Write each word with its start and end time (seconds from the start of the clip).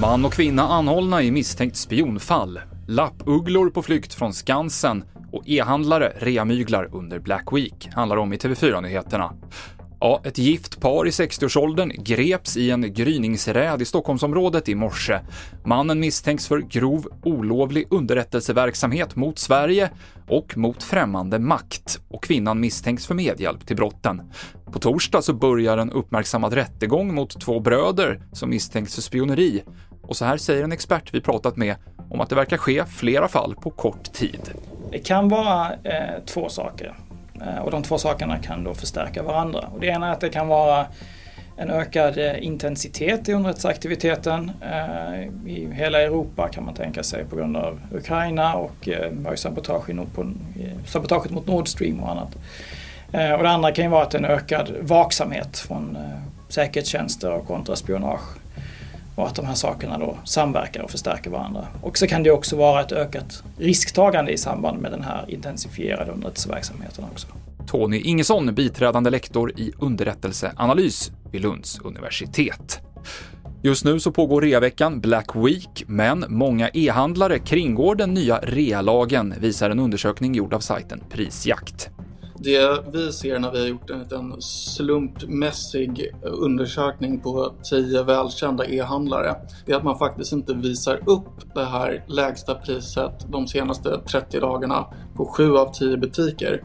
Man 0.00 0.24
och 0.24 0.32
kvinna 0.32 0.62
anhållna 0.62 1.22
i 1.22 1.30
misstänkt 1.30 1.76
spionfall. 1.76 2.60
Lappugglor 2.88 3.70
på 3.70 3.82
flykt 3.82 4.14
från 4.14 4.32
Skansen 4.32 5.04
och 5.32 5.42
e-handlare 5.46 6.12
reamyglar 6.16 6.88
under 6.92 7.18
Black 7.18 7.52
Week, 7.52 7.88
handlar 7.92 8.16
om 8.16 8.32
i 8.32 8.36
TV4-nyheterna. 8.36 9.32
Ja, 10.00 10.20
ett 10.24 10.38
gift 10.38 10.80
par 10.80 11.06
i 11.06 11.10
60-årsåldern 11.10 11.92
greps 11.98 12.56
i 12.56 12.70
en 12.70 12.92
gryningsräd 12.92 13.82
i 13.82 13.84
Stockholmsområdet 13.84 14.68
i 14.68 14.74
morse. 14.74 15.18
Mannen 15.64 16.00
misstänks 16.00 16.48
för 16.48 16.58
grov 16.58 17.08
olovlig 17.22 17.86
underrättelseverksamhet 17.90 19.16
mot 19.16 19.38
Sverige 19.38 19.90
och 20.28 20.56
mot 20.56 20.82
främmande 20.82 21.38
makt 21.38 22.00
och 22.08 22.22
kvinnan 22.22 22.60
misstänks 22.60 23.06
för 23.06 23.14
medhjälp 23.14 23.66
till 23.66 23.76
brotten. 23.76 24.22
På 24.72 24.78
torsdag 24.78 25.22
så 25.22 25.32
börjar 25.32 25.78
en 25.78 25.90
uppmärksammad 25.90 26.52
rättegång 26.52 27.14
mot 27.14 27.40
två 27.40 27.60
bröder 27.60 28.22
som 28.32 28.50
misstänks 28.50 28.94
för 28.94 29.02
spioneri. 29.02 29.62
Och 30.02 30.16
så 30.16 30.24
här 30.24 30.36
säger 30.36 30.64
en 30.64 30.72
expert 30.72 31.14
vi 31.14 31.20
pratat 31.20 31.56
med 31.56 31.76
om 32.10 32.20
att 32.20 32.28
det 32.28 32.34
verkar 32.34 32.56
ske 32.56 32.84
flera 32.86 33.28
fall 33.28 33.54
på 33.54 33.70
kort 33.70 34.12
tid. 34.12 34.50
Det 34.90 34.98
kan 34.98 35.28
vara 35.28 35.72
eh, 35.72 36.24
två 36.26 36.48
saker. 36.48 37.05
Eh, 37.42 37.58
och 37.58 37.70
de 37.70 37.82
två 37.82 37.98
sakerna 37.98 38.38
kan 38.38 38.64
då 38.64 38.74
förstärka 38.74 39.22
varandra. 39.22 39.68
Och 39.72 39.80
det 39.80 39.86
ena 39.86 40.08
är 40.08 40.12
att 40.12 40.20
det 40.20 40.28
kan 40.28 40.48
vara 40.48 40.86
en 41.56 41.70
ökad 41.70 42.18
eh, 42.18 42.44
intensitet 42.44 43.28
i 43.28 43.32
underrättelseaktiviteten 43.32 44.50
eh, 44.60 45.50
i 45.52 45.68
hela 45.72 46.02
Europa 46.02 46.48
kan 46.48 46.64
man 46.64 46.74
tänka 46.74 47.02
sig 47.02 47.24
på 47.24 47.36
grund 47.36 47.56
av 47.56 47.80
Ukraina 47.92 48.54
och 48.54 48.88
sabotage 49.36 49.90
sabotaget 50.86 51.30
mot 51.32 51.46
Nord 51.46 51.68
Stream 51.68 52.00
och 52.00 52.10
annat. 52.10 52.36
Och 53.12 53.42
det 53.42 53.48
andra 53.48 53.72
kan 53.72 53.84
ju 53.84 53.90
vara 53.90 54.02
att 54.02 54.14
en 54.14 54.24
ökad 54.24 54.72
vaksamhet 54.80 55.58
från 55.58 55.98
säkerhetstjänster 56.48 57.32
och 57.32 57.46
kontraspionage 57.46 58.45
och 59.16 59.26
att 59.26 59.34
de 59.34 59.46
här 59.46 59.54
sakerna 59.54 59.98
då 59.98 60.18
samverkar 60.24 60.82
och 60.82 60.90
förstärker 60.90 61.30
varandra. 61.30 61.66
Och 61.82 61.98
så 61.98 62.06
kan 62.06 62.22
det 62.22 62.30
också 62.30 62.56
vara 62.56 62.80
ett 62.80 62.92
ökat 62.92 63.42
risktagande 63.58 64.32
i 64.32 64.38
samband 64.38 64.82
med 64.82 64.92
den 64.92 65.02
här 65.02 65.24
intensifierade 65.28 66.12
underrättelseverksamheten 66.12 67.04
också. 67.12 67.26
Tony 67.66 68.00
Ingesson, 68.00 68.54
biträdande 68.54 69.10
lektor 69.10 69.52
i 69.56 69.72
underrättelseanalys 69.78 71.12
vid 71.32 71.40
Lunds 71.42 71.78
universitet. 71.78 72.80
Just 73.62 73.84
nu 73.84 74.00
så 74.00 74.12
pågår 74.12 74.42
reaveckan 74.42 75.00
Black 75.00 75.36
Week, 75.36 75.84
men 75.86 76.24
många 76.28 76.70
e-handlare 76.74 77.38
kringgår 77.38 77.94
den 77.94 78.14
nya 78.14 78.38
realagen, 78.38 79.34
visar 79.40 79.70
en 79.70 79.78
undersökning 79.78 80.34
gjord 80.34 80.54
av 80.54 80.60
sajten 80.60 81.04
Prisjakt. 81.10 81.90
Det 82.46 82.84
vi 82.92 83.12
ser 83.12 83.38
när 83.38 83.50
vi 83.50 83.60
har 83.60 83.66
gjort 83.66 83.90
en 83.90 83.98
liten 83.98 84.42
slumpmässig 84.42 86.10
undersökning 86.22 87.20
på 87.20 87.52
10 87.70 88.02
välkända 88.02 88.66
e-handlare, 88.66 89.36
det 89.66 89.72
är 89.72 89.76
att 89.76 89.84
man 89.84 89.98
faktiskt 89.98 90.32
inte 90.32 90.54
visar 90.54 91.00
upp 91.06 91.54
det 91.54 91.64
här 91.64 92.04
lägsta 92.08 92.54
priset 92.54 93.26
de 93.28 93.46
senaste 93.46 94.00
30 94.00 94.40
dagarna 94.40 94.86
på 95.14 95.24
7 95.24 95.56
av 95.56 95.72
10 95.72 95.96
butiker. 95.96 96.62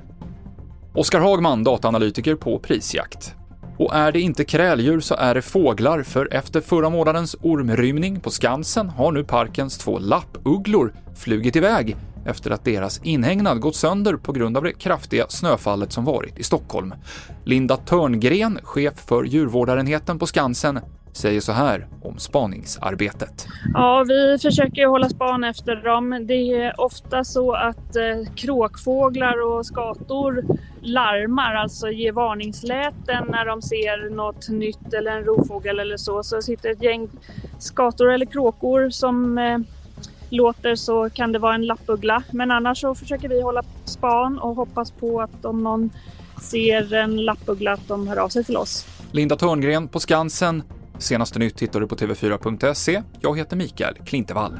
Oskar 0.95 1.19
Hagman, 1.19 1.63
dataanalytiker 1.63 2.35
på 2.35 2.59
Prisjakt. 2.59 3.35
Och 3.77 3.95
är 3.95 4.11
det 4.11 4.21
inte 4.21 4.43
kräldjur 4.43 4.99
så 4.99 5.15
är 5.15 5.35
det 5.35 5.41
fåglar, 5.41 6.03
för 6.03 6.33
efter 6.33 6.61
förra 6.61 6.89
månadens 6.89 7.35
ormrymning 7.41 8.19
på 8.19 8.29
Skansen 8.29 8.89
har 8.89 9.11
nu 9.11 9.23
parkens 9.23 9.77
två 9.77 9.99
lappugglor 9.99 10.93
flugit 11.15 11.55
iväg 11.55 11.97
efter 12.25 12.51
att 12.51 12.65
deras 12.65 13.01
inhägnad 13.03 13.59
gått 13.59 13.75
sönder 13.75 14.13
på 14.13 14.31
grund 14.31 14.57
av 14.57 14.63
det 14.63 14.73
kraftiga 14.73 15.25
snöfallet 15.29 15.91
som 15.91 16.05
varit 16.05 16.39
i 16.39 16.43
Stockholm. 16.43 16.93
Linda 17.43 17.77
Törngren, 17.77 18.59
chef 18.63 18.93
för 19.07 19.23
djurvårdarenheten 19.23 20.19
på 20.19 20.27
Skansen, 20.27 20.79
säger 21.13 21.41
så 21.41 21.51
här 21.51 21.87
om 22.01 22.17
spaningsarbetet. 22.17 23.47
Ja, 23.73 24.05
vi 24.07 24.37
försöker 24.41 24.85
hålla 24.85 25.09
span 25.09 25.43
efter 25.43 25.75
dem. 25.75 26.25
Det 26.27 26.33
är 26.33 26.81
ofta 26.81 27.23
så 27.23 27.53
att 27.53 27.95
eh, 27.95 28.33
kråkfåglar 28.35 29.41
och 29.47 29.65
skator 29.65 30.43
larmar, 30.81 31.55
alltså 31.55 31.89
ger 31.89 32.11
varningsläten 32.11 33.25
när 33.29 33.45
de 33.45 33.61
ser 33.61 34.09
något 34.09 34.49
nytt 34.49 34.93
eller 34.93 35.11
en 35.11 35.23
rovfågel 35.23 35.79
eller 35.79 35.97
så. 35.97 36.23
Så 36.23 36.41
sitter 36.41 36.69
ett 36.69 36.83
gäng 36.83 37.09
skator 37.59 38.11
eller 38.11 38.25
kråkor 38.25 38.89
som 38.89 39.37
eh, 39.37 39.57
låter 40.31 40.75
så 40.75 41.09
kan 41.09 41.31
det 41.31 41.39
vara 41.39 41.55
en 41.55 41.65
lappuggla. 41.65 42.23
Men 42.31 42.51
annars 42.51 42.81
så 42.81 42.95
försöker 42.95 43.29
vi 43.29 43.41
hålla 43.41 43.63
span 43.85 44.39
och 44.39 44.55
hoppas 44.55 44.91
på 44.91 45.21
att 45.21 45.45
om 45.45 45.63
någon 45.63 45.89
ser 46.41 46.93
en 46.93 47.25
lappuggla 47.25 47.73
att 47.73 47.87
de 47.87 48.07
hör 48.07 48.17
av 48.17 48.29
sig 48.29 48.43
till 48.43 48.57
oss. 48.57 48.85
Linda 49.11 49.35
Törngren 49.35 49.87
på 49.87 49.99
Skansen. 49.99 50.63
Senaste 50.97 51.39
nytt 51.39 51.61
hittar 51.61 51.79
du 51.79 51.87
på 51.87 51.95
tv4.se. 51.95 53.03
Jag 53.21 53.37
heter 53.37 53.57
Mikael 53.57 53.95
Klintevall. 54.05 54.53